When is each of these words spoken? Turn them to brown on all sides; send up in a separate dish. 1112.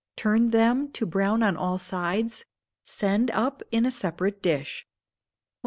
Turn 0.15 0.49
them 0.49 0.91
to 0.93 1.05
brown 1.05 1.43
on 1.43 1.55
all 1.55 1.77
sides; 1.77 2.43
send 2.83 3.29
up 3.29 3.61
in 3.69 3.85
a 3.85 3.91
separate 3.91 4.41
dish. 4.41 4.87
1112. 4.87 4.89